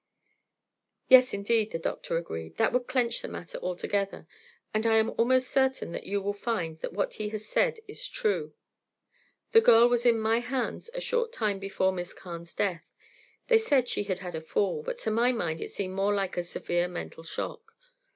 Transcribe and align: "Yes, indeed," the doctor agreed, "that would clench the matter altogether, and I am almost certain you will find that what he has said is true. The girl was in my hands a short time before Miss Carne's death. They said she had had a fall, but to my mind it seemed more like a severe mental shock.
"Yes, 1.09 1.31
indeed," 1.31 1.69
the 1.69 1.77
doctor 1.77 2.17
agreed, 2.17 2.57
"that 2.57 2.73
would 2.73 2.87
clench 2.87 3.21
the 3.21 3.27
matter 3.27 3.59
altogether, 3.59 4.25
and 4.73 4.87
I 4.87 4.95
am 4.95 5.11
almost 5.11 5.51
certain 5.51 5.93
you 5.93 6.19
will 6.23 6.33
find 6.33 6.79
that 6.79 6.91
what 6.93 7.13
he 7.13 7.29
has 7.29 7.45
said 7.47 7.77
is 7.87 8.07
true. 8.07 8.55
The 9.51 9.61
girl 9.61 9.87
was 9.87 10.03
in 10.03 10.17
my 10.19 10.39
hands 10.39 10.89
a 10.95 11.01
short 11.01 11.31
time 11.31 11.59
before 11.59 11.91
Miss 11.93 12.15
Carne's 12.15 12.55
death. 12.55 12.91
They 13.47 13.59
said 13.59 13.87
she 13.87 14.05
had 14.05 14.17
had 14.25 14.33
a 14.33 14.41
fall, 14.41 14.81
but 14.81 14.97
to 15.05 15.11
my 15.11 15.31
mind 15.31 15.61
it 15.61 15.69
seemed 15.69 15.93
more 15.93 16.15
like 16.15 16.35
a 16.35 16.41
severe 16.43 16.87
mental 16.87 17.21
shock. 17.23 17.71